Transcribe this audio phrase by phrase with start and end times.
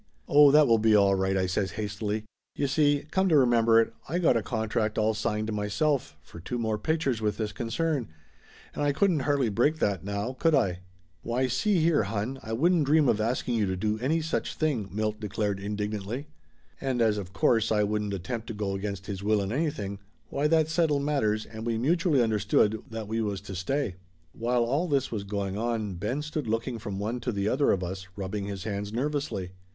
[0.27, 2.23] "Oh, that will be all right!" I says hastily.
[2.55, 6.57] "You see, come to remember it, I got a contract all signed myself, for two
[6.57, 8.07] more pictures with this concern,
[8.73, 10.79] and I couldn't hardly break that, now could I?"
[11.21, 14.89] "Why, see here, hon, I wouldn't dream of asking you to do any such thing!"
[14.91, 16.25] Milt declared indignantly.
[16.81, 19.99] And as of course I wouldn't attempt to go against his will in anything,
[20.29, 23.97] why that settled matters and we mu tually understood that we was to stay.
[24.33, 27.83] While all this was going on Ben stood looking from one to the other of
[27.83, 29.51] us, rubbing his hands nervously.